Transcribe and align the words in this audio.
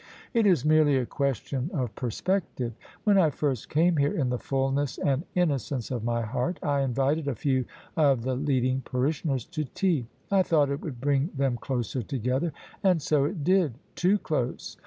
It 0.33 0.47
is 0.47 0.65
merely 0.65 0.97
a 0.97 1.05
question 1.05 1.69
of 1.75 1.93
perspective. 1.93 2.73
When 3.03 3.19
I 3.19 3.29
first 3.29 3.69
came 3.69 3.97
here, 3.97 4.11
in 4.17 4.29
the 4.31 4.39
fulness 4.39 4.97
and 4.97 5.25
innocence 5.35 5.91
of 5.91 6.03
my 6.03 6.23
heart 6.23 6.57
I 6.63 6.81
invited 6.81 7.27
a 7.27 7.35
few 7.35 7.65
of 7.95 8.23
the 8.23 8.33
leading 8.35 8.81
parish 8.81 9.21
ioners 9.21 9.47
to 9.51 9.63
tea: 9.63 10.07
I 10.31 10.41
thought 10.41 10.71
it 10.71 10.81
would 10.81 10.99
bring 10.99 11.29
them 11.37 11.55
closer 11.55 12.01
together: 12.01 12.51
and 12.83 12.99
so 12.99 13.25
it 13.25 13.43
did— 13.43 13.75
^too 13.95 14.19
close. 14.23 14.75